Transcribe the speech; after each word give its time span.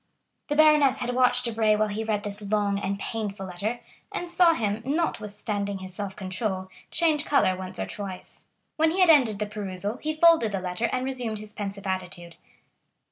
'"The 0.49 0.55
baroness 0.55 0.97
had 0.97 1.13
watched 1.13 1.45
Debray 1.45 1.75
while 1.75 1.89
he 1.89 2.03
read 2.03 2.23
this 2.23 2.41
long 2.41 2.79
and 2.79 2.97
painful 2.97 3.45
letter, 3.45 3.81
and 4.11 4.27
saw 4.27 4.55
him, 4.55 4.81
notwithstanding 4.83 5.77
his 5.77 5.93
self 5.93 6.15
control, 6.15 6.69
change 6.89 7.23
color 7.23 7.55
once 7.55 7.77
or 7.77 7.85
twice. 7.85 8.47
When 8.77 8.89
he 8.89 9.01
had 9.01 9.11
ended 9.11 9.37
the 9.37 9.45
perusal, 9.45 9.97
he 9.97 10.15
folded 10.15 10.53
the 10.53 10.59
letter 10.59 10.85
and 10.91 11.05
resumed 11.05 11.37
his 11.37 11.53
pensive 11.53 11.85
attitude. 11.85 12.37